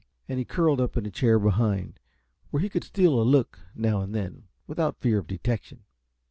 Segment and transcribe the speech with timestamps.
[0.27, 1.99] And he curled up in a chair behind,
[2.49, 5.83] where he could steal a look, now and then, without fear of detection.